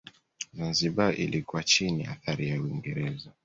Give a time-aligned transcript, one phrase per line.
[0.53, 3.31] Zanzibar ilikuwa chini ya athari ya Uingereza